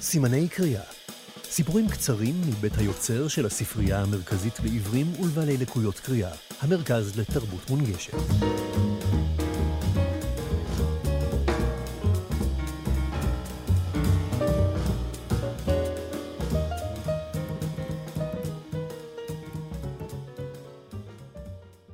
[0.00, 0.82] סימני קריאה
[1.50, 8.12] סיפורים קצרים מבית היוצר של הספרייה המרכזית לעיוורים ולבעלי לקויות קריאה, המרכז לתרבות מונגשת.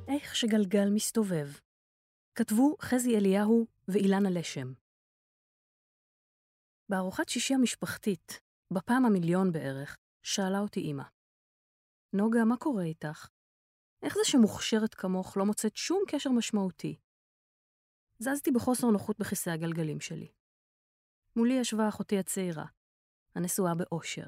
[0.07, 1.47] איך שגלגל מסתובב.
[2.35, 4.73] כתבו חזי אליהו ואילנה לשם.
[6.89, 8.39] בארוחת שישי המשפחתית,
[8.73, 11.03] בפעם המיליון בערך, שאלה אותי אמא.
[12.13, 13.27] נוגה, מה קורה איתך?
[14.03, 16.99] איך זה שמוכשרת כמוך לא מוצאת שום קשר משמעותי?
[18.19, 20.31] זזתי בחוסר נוחות בכיסא הגלגלים שלי.
[21.35, 22.65] מולי ישבה אחותי הצעירה,
[23.35, 24.27] הנשואה באושר,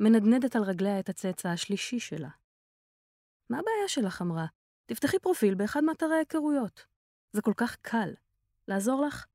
[0.00, 2.30] מנדנדת על רגליה את הצאצא השלישי שלה.
[3.50, 4.22] מה הבעיה שלך?
[4.22, 4.46] אמרה.
[4.86, 6.86] תפתחי פרופיל באחד מאתרי ההיכרויות.
[7.32, 8.14] זה כל כך קל.
[8.68, 9.26] לעזור לך?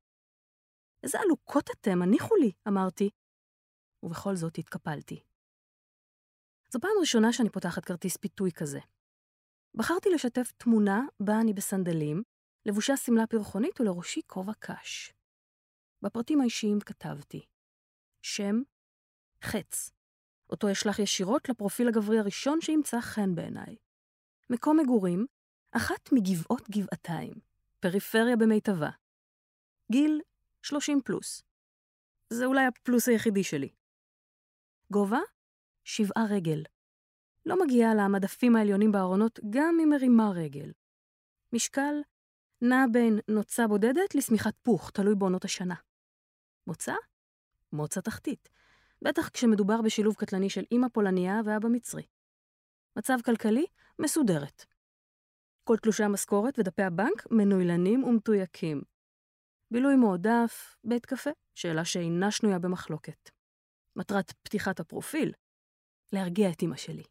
[1.02, 3.10] איזה עלוקות אתם, הניחו לי, אמרתי.
[4.02, 5.22] ובכל זאת התקפלתי.
[6.72, 8.80] זו פעם ראשונה שאני פותחת כרטיס פיתוי כזה.
[9.74, 12.22] בחרתי לשתף תמונה בה אני בסנדלים,
[12.66, 15.12] לבושה שמלה פרחונית ולראשי כובע קש.
[16.02, 17.46] בפרטים האישיים כתבתי
[18.22, 18.62] שם,
[19.42, 19.90] חץ.
[20.50, 23.76] אותו אשלח ישירות לפרופיל הגברי הראשון שימצא חן בעיניי.
[24.50, 25.26] מקום מגורים,
[25.72, 27.34] אחת מגבעות גבעתיים,
[27.80, 28.90] פריפריה במיטבה.
[29.94, 30.20] גיל
[30.62, 31.42] 30 פלוס.
[32.30, 33.68] זה אולי הפלוס היחידי שלי.
[34.92, 35.18] גובה?
[35.84, 36.62] שבעה רגל.
[37.46, 40.72] לא מגיעה למדפים העליונים בארונות גם אם מרימה רגל.
[41.52, 41.94] משקל?
[42.62, 45.74] נע בין נוצה בודדת לשמיכת פוך, תלוי בעונות השנה.
[46.66, 46.94] מוצא?
[47.72, 48.48] מוצא תחתית.
[49.02, 52.06] בטח כשמדובר בשילוב קטלני של אמא פולניה ואבא מצרי.
[52.96, 53.66] מצב כלכלי?
[53.98, 54.64] מסודרת.
[55.64, 58.93] כל תלושי המשכורת ודפי הבנק מנוילנים ומתויקים.
[59.70, 63.30] בילוי מועדף, בית קפה, שאלה שאינה שנויה במחלוקת.
[63.96, 65.32] מטרת פתיחת הפרופיל,
[66.12, 67.02] להרגיע את אמא שלי.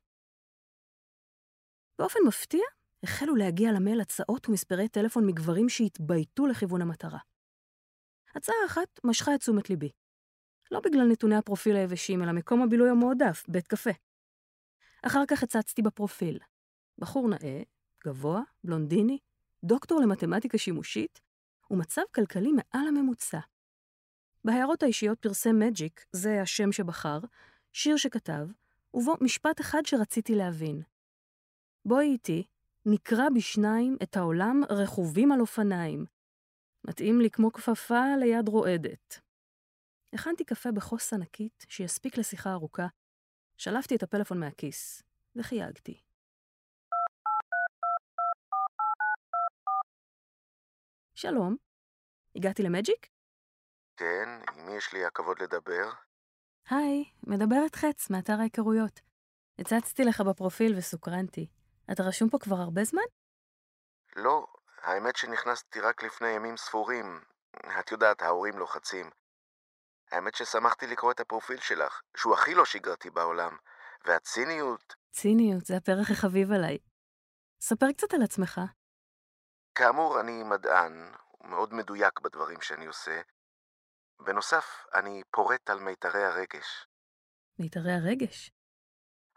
[2.00, 2.64] באופן מפתיע,
[3.04, 7.20] החלו להגיע למייל הצעות ומספרי טלפון מגברים שהתבייתו לכיוון המטרה.
[8.36, 9.92] הצעה אחת משכה את תשומת ליבי.
[10.72, 13.90] לא בגלל נתוני הפרופיל היבשים, אלא מקום הבילוי המועדף, בית קפה.
[15.08, 16.40] אחר כך הצצתי בפרופיל.
[16.98, 17.62] בחור נאה,
[18.06, 19.18] גבוה, בלונדיני,
[19.64, 21.22] דוקטור למתמטיקה שימושית,
[21.74, 23.40] ומצב כלכלי מעל הממוצע.
[24.46, 27.20] בהערות האישיות פרסם מג'יק, זה השם שבחר,
[27.72, 28.48] שיר שכתב,
[28.94, 30.82] ובו משפט אחד שרציתי להבין.
[31.86, 32.44] בואי איתי,
[32.86, 36.06] נקרא בשניים את העולם רכובים על אופניים.
[36.88, 39.20] מתאים לי כמו כפפה ליד רועדת.
[40.14, 42.88] הכנתי קפה בכוס ענקית שיספיק לשיחה ארוכה,
[43.58, 45.04] שלפתי את הפלאפון מהכיס
[45.36, 46.03] וחייגתי.
[51.16, 51.56] שלום,
[52.36, 53.08] הגעתי למג'יק?
[53.98, 55.90] כן, עם מי יש לי הכבוד לדבר?
[56.70, 59.00] היי, מדברת חץ, מאתר ההיכרויות.
[59.60, 61.48] הצצתי לך בפרופיל וסוקרנתי.
[61.92, 63.02] אתה רשום פה כבר הרבה זמן?
[64.16, 64.48] לא,
[64.82, 67.22] האמת שנכנסתי רק לפני ימים ספורים.
[67.80, 69.10] את יודעת, ההורים לוחצים.
[70.12, 73.58] האמת ששמחתי לקרוא את הפרופיל שלך, שהוא הכי לא שגרתי בעולם.
[74.06, 74.96] והציניות...
[75.12, 76.78] ציניות, זה הפרח החביב עליי.
[77.62, 78.62] ספר קצת על עצמך.
[79.76, 81.12] כאמור, אני מדען,
[81.44, 83.22] מאוד מדויק בדברים שאני עושה.
[84.20, 86.88] בנוסף, אני פורט על מיתרי הרגש.
[87.60, 88.52] מיתרי הרגש?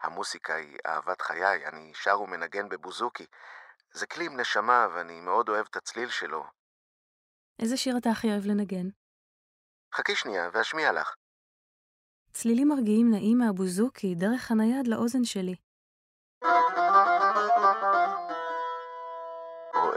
[0.01, 3.25] המוסיקה היא אהבת חיי, אני שר ומנגן בבוזוקי.
[3.93, 6.43] זה כלי עם נשמה, ואני מאוד אוהב את הצליל שלו.
[7.59, 8.87] איזה שיר אתה הכי אוהב לנגן?
[9.95, 11.15] חכי שנייה, ואשמיע לך.
[12.31, 15.55] צלילים מרגיעים נעים מהבוזוקי דרך הנייד לאוזן שלי.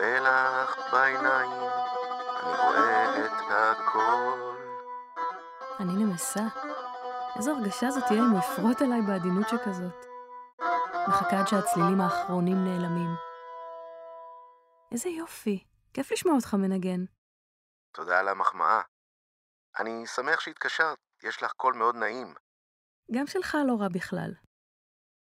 [0.00, 4.56] רואה לך בעיניים, אני רואה את הכל.
[5.80, 6.40] אני נמסה.
[7.36, 10.06] איזו הרגשה זאת תהיה אם הוא יפרוט אליי בעדינות שכזאת.
[11.08, 13.10] מחכה עד שהצלילים האחרונים נעלמים.
[14.92, 17.04] איזה יופי, כיף לשמוע אותך מנגן.
[17.94, 18.82] תודה על המחמאה.
[19.78, 22.34] אני שמח שהתקשרת, יש לך קול מאוד נעים.
[23.12, 24.30] גם שלך לא רע בכלל.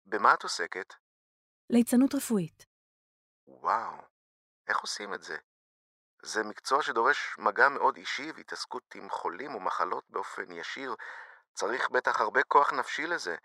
[0.07, 0.95] במה את עוסקת?
[1.71, 2.67] ליצנות רפואית.
[3.47, 4.12] וואו,
[4.73, 5.37] איך עושים את זה?
[6.23, 10.95] זה מקצוע שדורש מגע מאוד אישי והתעסקות עם חולים ומחלות באופן ישיר.
[11.55, 13.37] צריך בטח הרבה כוח נפשי לזה.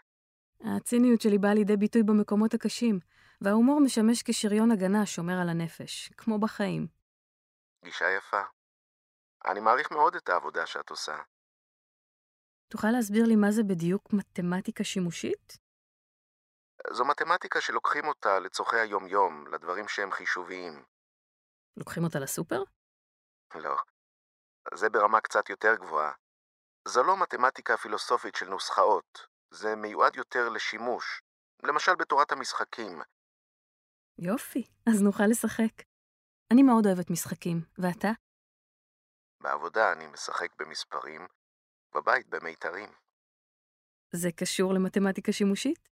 [0.78, 3.00] הציניות שלי באה לידי ביטוי במקומות הקשים,
[3.42, 6.88] וההומור משמש כשריון הגנה שומר על הנפש, כמו בחיים.
[7.84, 8.42] גישה יפה.
[9.46, 11.18] אני מעריך מאוד את העבודה שאת עושה.
[12.68, 15.58] תוכל להסביר לי מה זה בדיוק מתמטיקה שימושית?
[16.92, 20.84] זו מתמטיקה שלוקחים אותה לצורכי היום-יום, לדברים שהם חישוביים.
[21.78, 22.64] לוקחים אותה לסופר?
[23.56, 23.76] לא.
[24.74, 26.12] זה ברמה קצת יותר גבוהה.
[26.88, 31.22] זו לא מתמטיקה פילוסופית של נוסחאות, זה מיועד יותר לשימוש,
[31.64, 33.02] למשל בתורת המשחקים.
[34.18, 35.84] יופי, אז נוכל לשחק.
[36.54, 38.08] אני מאוד אוהבת משחקים, ואתה?
[39.42, 41.28] בעבודה אני משחק במספרים,
[41.96, 42.90] בבית במיתרים.
[44.12, 45.90] זה קשור למתמטיקה שימושית?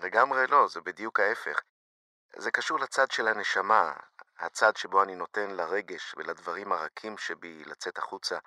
[0.00, 1.60] לגמרי לא, זה בדיוק ההפך.
[2.38, 3.92] זה קשור לצד של הנשמה,
[4.38, 8.38] הצד שבו אני נותן לרגש ולדברים הרכים שבי לצאת החוצה.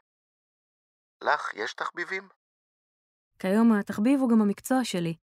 [1.21, 2.29] לך יש תחביבים?
[3.39, 5.17] כיום התחביב הוא גם המקצוע שלי.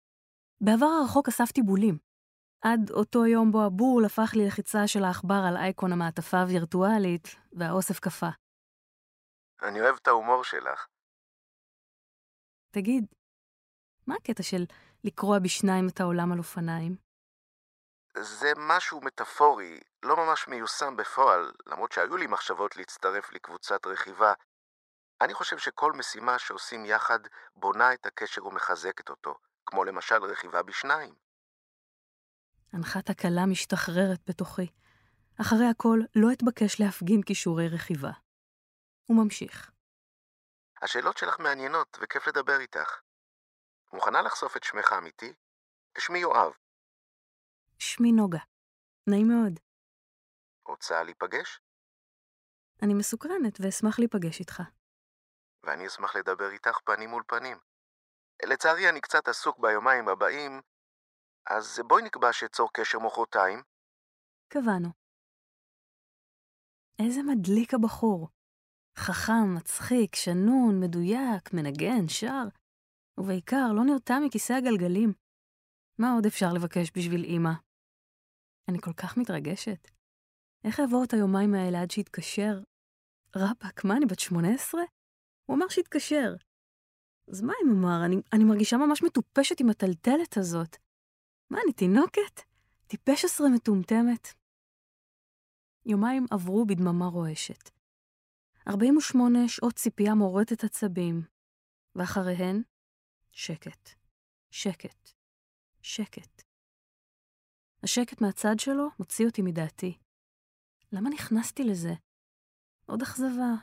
[0.60, 1.98] בעבר הרחוק אספתי בולים.
[2.60, 8.00] עד אותו יום בו הבול הפך לי לחיצה של העכבר על אייקון המעטפה הווירטואלית, והאוסף
[8.00, 8.30] קפא.
[9.62, 10.86] אני אוהב את ההומור שלך.
[12.70, 13.04] תגיד,
[14.06, 14.64] מה הקטע של
[15.04, 16.96] לקרוע בשניים את העולם על אופניים?
[18.18, 24.32] זה משהו מטאפורי, לא ממש מיושם בפועל, למרות שהיו לי מחשבות להצטרף לקבוצת רכיבה.
[25.20, 27.18] אני חושב שכל משימה שעושים יחד
[27.56, 31.14] בונה את הקשר ומחזקת אותו, כמו למשל רכיבה בשניים.
[32.72, 34.66] הנחת הקלה משתחררת בתוכי.
[35.40, 38.10] אחרי הכל, לא אתבקש להפגין כישורי רכיבה.
[39.06, 39.70] הוא ממשיך.
[40.82, 43.00] השאלות שלך מעניינות וכיף לדבר איתך.
[43.92, 45.32] מוכנה לחשוף את שמך האמיתי?
[45.98, 46.52] שמי יואב.
[47.78, 48.38] שמי נוגה.
[49.06, 49.63] נעים מאוד.
[50.68, 51.60] רוצה להיפגש?
[52.82, 54.62] אני מסוקרנת ואשמח להיפגש איתך.
[55.62, 57.58] ואני אשמח לדבר איתך פנים מול פנים.
[58.42, 60.60] לצערי אני קצת עסוק ביומיים הבאים,
[61.46, 63.62] אז בואי נקבע שאצור קשר מחרתיים.
[64.48, 64.88] קבענו.
[66.98, 68.28] איזה מדליק הבחור.
[68.98, 72.44] חכם, מצחיק, שנון, מדויק, מנגן, שר,
[73.20, 75.12] ובעיקר לא נרתע מכיסא הגלגלים.
[75.98, 77.52] מה עוד אפשר לבקש בשביל אימא?
[78.68, 79.93] אני כל כך מתרגשת.
[80.64, 82.60] איך אעבור את היומיים האלה עד שיתקשר?
[83.36, 84.80] רבאק, מה, אני בת 18?
[85.46, 86.34] הוא אמר שיתקשר.
[87.28, 88.06] אז מה אם אמר?
[88.06, 90.76] אני, אני מרגישה ממש מטופשת עם הטלטלת הזאת.
[91.50, 92.40] מה, אני תינוקת?
[92.86, 94.28] טיפש עשרה מטומטמת.
[95.86, 97.70] יומיים עברו בדממה רועשת.
[98.68, 101.22] 48 שעות ציפייה מורטת עצבים,
[101.94, 102.62] ואחריהן,
[103.32, 103.90] שקט,
[104.50, 105.10] שקט,
[105.82, 106.42] שקט.
[107.82, 109.98] השקט מהצד שלו מוציא אותי מדעתי.
[110.94, 111.94] למה נכנסתי לזה?
[112.86, 113.54] עוד אכזבה,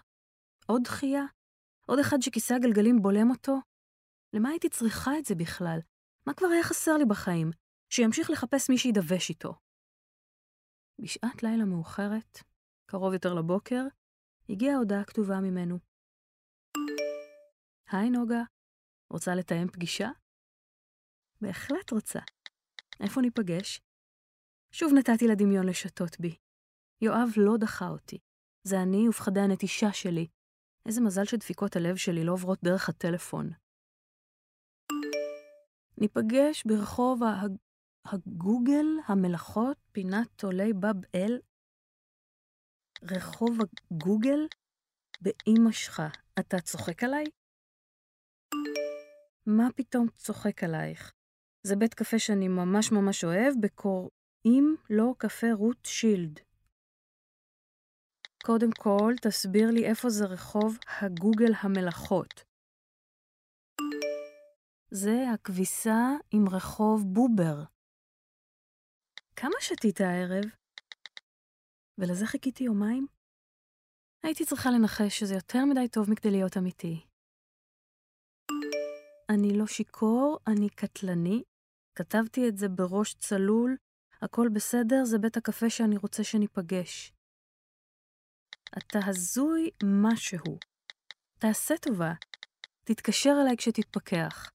[0.68, 1.24] עוד דחייה,
[1.88, 3.56] עוד אחד שכיסא הגלגלים בולם אותו?
[4.33, 5.80] למה הייתי צריכה את זה בכלל?
[6.28, 7.51] מה כבר היה חסר לי בחיים?
[7.89, 9.54] שימשיך לחפש מי שידווש איתו.
[11.01, 12.38] בשעת לילה מאוחרת,
[12.86, 13.84] קרוב יותר לבוקר,
[14.50, 15.77] הגיעה הודעה כתובה ממנו.
[17.92, 18.42] היי נוגה,
[19.10, 20.10] רוצה לתאם פגישה?
[21.42, 22.19] בהחלט רוצה.
[23.00, 23.81] איפה ניפגש?
[24.72, 26.41] שוב נתתי לדמיון לשתות בי.
[27.01, 28.19] יואב לא דחה אותי.
[28.68, 30.27] זה אני ופחדי הנטישה שלי.
[30.86, 33.50] איזה מזל שדפיקות הלב שלי לא עוברות דרך הטלפון.
[35.98, 37.19] ניפגש ברחוב
[38.06, 41.39] הגוגל, המלאכות, פינת עולי בב אל,
[43.03, 44.48] רחוב הגוגל,
[45.21, 46.01] באימא שלך.
[46.39, 47.24] אתה צוחק עליי?
[49.45, 51.13] מה פתאום צוחק עלייך?
[51.68, 56.39] זה בית קפה שאני ממש ממש אוהב, בקוראים לו קפה רות שילד.
[58.46, 62.44] קודם כל, תסביר לי איפה זה רחוב הגוגל המלאכות.
[64.92, 67.63] זה הכביסה עם רחוב בובר.
[69.36, 70.44] כמה שתית הערב?
[71.98, 73.08] ולזה חיכיתי יומיים?
[74.24, 77.06] הייתי צריכה לנחש שזה יותר מדי טוב מכדי להיות אמיתי.
[79.30, 81.44] אני לא שיכור, אני קטלני.
[81.96, 83.77] כתבתי את זה בראש צלול,
[84.22, 87.13] הכל בסדר, זה בית הקפה שאני רוצה שניפגש.
[88.78, 90.58] אתה הזוי משהו.
[91.40, 92.13] תעשה טובה.
[92.84, 94.51] תתקשר אליי כשתתפכח.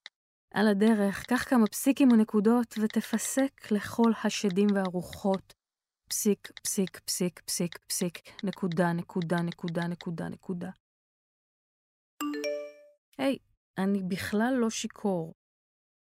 [0.55, 5.53] על הדרך, קח כמה פסיקים ונקודות ותפסק לכל השדים והרוחות.
[6.09, 10.71] פסיק, פסיק, פסיק, פסיק, פסיק, נקודה, נקודה, נקודה, נקודה, נקודה.
[13.19, 13.39] היי,
[13.79, 15.35] אני בכלל לא שיכור.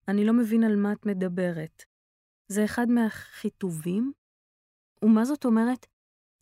[0.08, 1.82] אני לא מבין על מה את מדברת.
[2.52, 4.12] זה אחד מהחיטובים?
[5.04, 5.86] ומה זאת אומרת?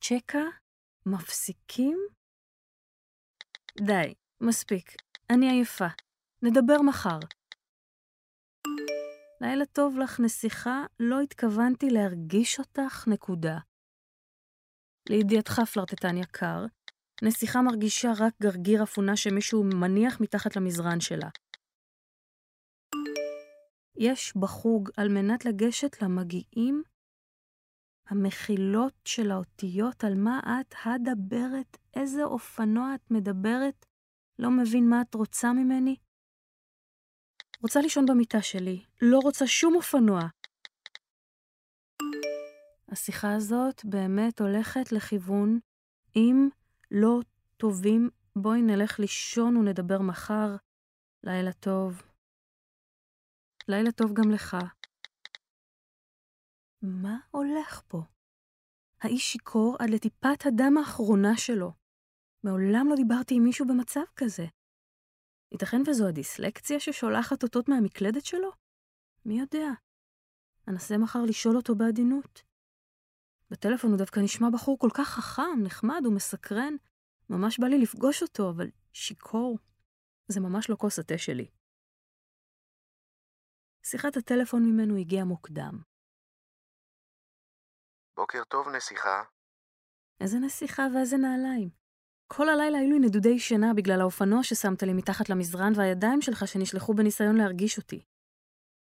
[0.04, 0.63] צ'קה?
[1.06, 1.98] מפסיקים?
[3.86, 4.90] די, מספיק.
[5.30, 5.86] אני עייפה.
[6.42, 7.18] נדבר מחר.
[9.40, 13.58] לילה טוב לך, נסיכה, לא התכוונתי להרגיש אותך, נקודה.
[15.08, 16.64] לידיעתך, פלרטטן יקר,
[17.22, 21.28] נסיכה מרגישה רק גרגיר אפונה שמישהו מניח מתחת למזרן שלה.
[23.96, 26.82] יש בחוג על מנת לגשת למגיעים
[28.08, 33.86] המחילות של האותיות על מה את הדברת, איזה אופנוע את מדברת,
[34.38, 35.96] לא מבין מה את רוצה ממני?
[37.62, 40.20] רוצה לישון במיטה שלי, לא רוצה שום אופנוע.
[42.88, 45.58] השיחה הזאת באמת הולכת לכיוון,
[46.16, 46.48] אם
[46.90, 47.20] לא
[47.56, 50.56] טובים, בואי נלך לישון ונדבר מחר.
[51.24, 52.02] לילה טוב.
[53.68, 54.56] לילה טוב גם לך.
[56.86, 58.02] מה הולך פה?
[59.00, 61.72] האיש שיכור עד לטיפת הדם האחרונה שלו.
[62.44, 64.46] מעולם לא דיברתי עם מישהו במצב כזה.
[65.52, 68.50] ייתכן וזו הדיסלקציה ששולחת אותות מהמקלדת שלו?
[69.24, 69.66] מי יודע?
[70.68, 72.42] אנסה מחר לשאול אותו בעדינות.
[73.50, 76.74] בטלפון הוא דווקא נשמע בחור כל כך חכם, נחמד ומסקרן.
[77.30, 79.58] ממש בא לי לפגוש אותו, אבל שיכור.
[80.28, 81.50] זה ממש לא כוס התה שלי.
[83.86, 85.93] שיחת הטלפון ממנו הגיעה מוקדם.
[88.16, 89.22] בוקר טוב, נסיכה.
[90.20, 91.70] איזה נסיכה ואיזה נעליים.
[92.26, 96.94] כל הלילה היו לי נדודי שינה בגלל האופנוע ששמת לי מתחת למזרן והידיים שלך שנשלחו
[96.94, 98.04] בניסיון להרגיש אותי.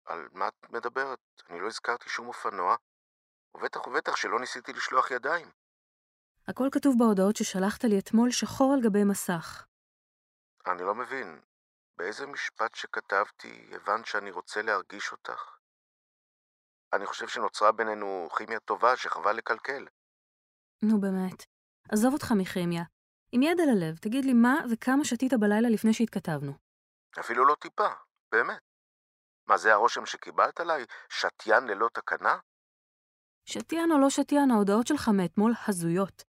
[0.04, 1.18] על מה את מדברת?
[1.50, 2.76] אני לא הזכרתי שום אופנוע,
[3.54, 5.50] ובטח ובטח שלא ניסיתי לשלוח ידיים.
[6.49, 9.66] הכל כתוב בהודעות ששלחת לי אתמול שחור על גבי מסך.
[10.66, 11.40] אני לא מבין,
[11.97, 15.59] באיזה משפט שכתבתי הבנת שאני רוצה להרגיש אותך?
[16.94, 19.86] אני חושב שנוצרה בינינו כימיה טובה שחבל לקלקל.
[20.82, 21.44] נו באמת.
[21.88, 22.82] עזוב אותך מכימיה.
[23.32, 26.52] עם יד על הלב, תגיד לי מה וכמה שתית בלילה לפני שהתכתבנו.
[27.20, 27.88] אפילו לא טיפה,
[28.32, 28.58] באמת.
[29.46, 30.84] מה, זה הרושם שקיבלת עליי?
[31.08, 32.38] שתיין ללא תקנה?
[33.44, 36.22] שתיין או לא שתיין, ההודעות שלך מאתמול הזויות.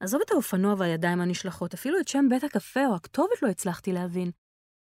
[0.00, 4.30] עזוב את האופנוע והידיים הנשלחות, אפילו את שם בית הקפה או הכתובת לא הצלחתי להבין.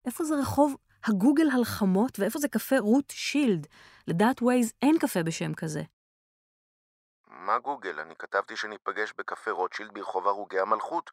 [0.05, 3.67] איפה זה רחוב הגוגל הלחמות ואיפה זה קפה רות שילד?
[4.07, 5.81] לדעת ווייז אין קפה בשם כזה.
[7.27, 7.99] מה גוגל?
[7.99, 11.11] אני כתבתי שניפגש בקפה רוטשילד ברחוב הרוגי המלכות.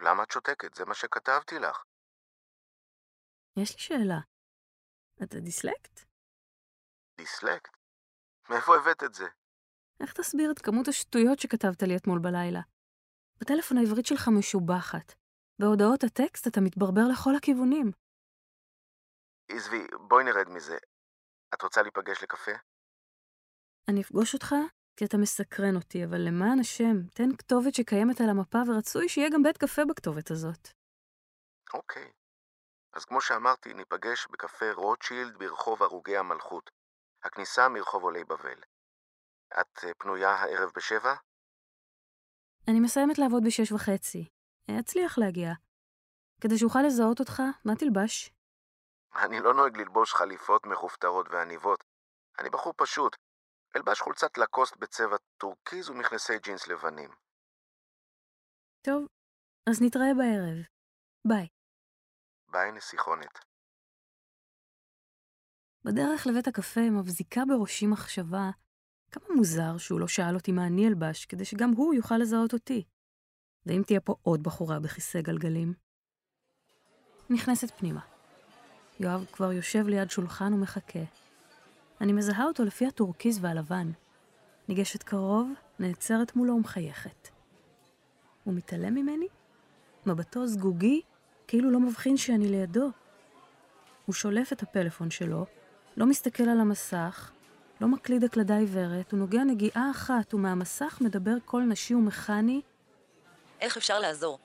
[0.00, 0.74] למה את שותקת?
[0.74, 1.84] זה מה שכתבתי לך.
[3.56, 4.18] יש לי שאלה.
[5.22, 6.00] אתה דיסלקט?
[7.16, 7.76] דיסלקט?
[8.50, 9.24] מאיפה הבאת את זה?
[10.00, 12.60] איך תסביר את כמות השטויות שכתבת לי אתמול בלילה?
[13.40, 15.14] בטלפון העברית שלך משובחת.
[15.60, 17.90] בהודעות הטקסט אתה מתברבר לכל הכיוונים.
[19.50, 20.78] עזבי, בואי נרד מזה.
[21.54, 22.52] את רוצה להיפגש לקפה?
[23.90, 24.54] אני אפגוש אותך
[24.96, 29.42] כי אתה מסקרן אותי, אבל למען השם, תן כתובת שקיימת על המפה ורצוי שיהיה גם
[29.42, 30.68] בית קפה בכתובת הזאת.
[31.74, 32.10] אוקיי.
[32.92, 36.70] אז כמו שאמרתי, ניפגש בקפה רוטשילד ברחוב הרוגי המלכות.
[37.24, 38.60] הכניסה מרחוב עולי בבל.
[39.60, 41.14] את אה, פנויה הערב בשבע?
[42.68, 44.37] אני מסיימת לעבוד בשש וחצי.
[44.80, 45.52] אצליח להגיע.
[46.40, 48.30] כדי שאוכל לזהות אותך, מה תלבש?
[49.24, 51.84] אני לא נוהג ללבוש חליפות מכופתרות ועניבות.
[52.38, 53.16] אני בחור פשוט.
[53.76, 57.10] אלבש חולצת לקוסט בצבע טורקיז ומכנסי ג'ינס לבנים.
[58.82, 59.06] טוב,
[59.70, 60.58] אז נתראה בערב.
[61.28, 61.48] ביי.
[62.50, 63.38] ביי, נסיכונת.
[65.84, 68.50] בדרך לבית הקפה מבזיקה בראשי מחשבה
[69.10, 72.84] כמה מוזר שהוא לא שאל אותי מה אני אלבש, כדי שגם הוא יוכל לזהות אותי.
[73.68, 75.72] ואם תהיה פה עוד בחורה בכיסא גלגלים?
[77.30, 78.00] נכנסת פנימה.
[79.00, 80.98] יואב כבר יושב ליד שולחן ומחכה.
[82.00, 83.90] אני מזהה אותו לפי הטורקיז והלבן.
[84.68, 87.28] ניגשת קרוב, נעצרת מולו ומחייכת.
[88.44, 89.26] הוא מתעלם ממני?
[90.06, 91.00] מבטו זגוגי,
[91.46, 92.90] כאילו לא מבחין שאני לידו.
[94.06, 95.46] הוא שולף את הפלאפון שלו,
[95.96, 97.30] לא מסתכל על המסך,
[97.80, 102.60] לא מקליד הקלדה עיוורת, הוא נוגע נגיעה אחת, ומהמסך מדבר קול נשי ומכני.
[103.60, 104.38] איך אפשר לעזור?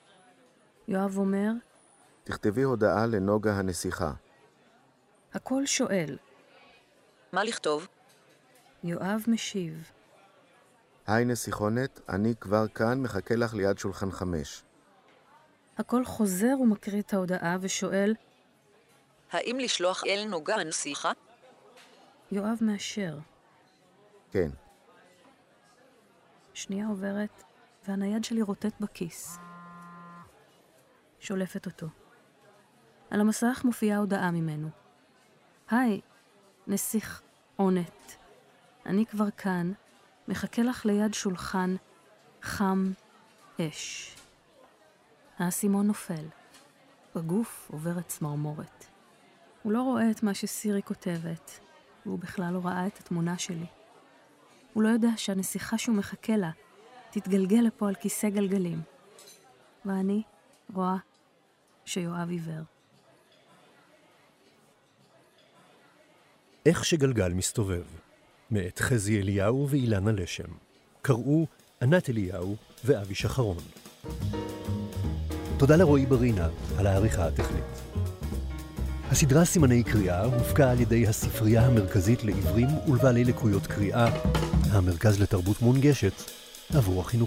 [0.88, 1.50] יואב אומר,
[2.24, 4.12] תכתבי הודעה לנוגה הנסיכה.
[5.34, 6.18] הקול שואל.
[7.32, 7.86] מה לכתוב?
[8.84, 9.90] יואב משיב.
[11.06, 14.62] היי נסיכונת, אני כבר כאן, מחכה לך ליד שולחן חמש.
[15.78, 18.14] הקול חוזר ומקריא את ההודעה ושואל,
[19.32, 21.12] האם לשלוח אל נוגה הנסיכה?
[22.32, 23.18] יואב מאשר.
[24.30, 24.50] כן.
[26.54, 27.42] שנייה עוברת,
[27.88, 29.38] והנייד שלי רוטט בכיס.
[31.20, 31.86] שולפת אותו.
[33.10, 34.68] על המסך מופיעה הודעה ממנו.
[35.70, 36.00] היי,
[36.66, 37.22] נסיך
[37.56, 38.16] עונת.
[38.86, 39.72] אני כבר כאן,
[40.28, 41.76] מחכה לך ליד שולחן
[42.42, 42.92] חם
[43.60, 44.16] אש.
[45.38, 46.26] האסימון נופל.
[47.14, 48.84] בגוף עוברת צמרמורת.
[49.62, 51.60] הוא לא רואה את מה שסירי כותבת,
[52.06, 53.66] והוא בכלל לא ראה את התמונה שלי.
[54.72, 56.50] הוא לא יודע שהנסיכה שהוא מחכה לה
[57.14, 58.80] תתגלגל לפה על כיסא גלגלים.
[59.84, 60.22] ואני
[60.74, 60.96] רואה
[61.84, 62.62] שיואב עיוור.
[66.66, 67.84] איך שגלגל מסתובב,
[68.50, 70.48] מאת חזי אליהו ואילנה לשם.
[71.02, 71.46] קראו
[71.82, 73.56] ענת אליהו ואבי שחרון.
[75.58, 77.64] תודה לרועי ברינה על העריכה הטכנית.
[79.10, 84.06] הסדרה סימני קריאה הופקה על ידי הספרייה המרכזית לעיוורים ולבעלי לקויות קריאה,
[84.72, 87.24] המרכז לתרבות מונגשת, en volgende.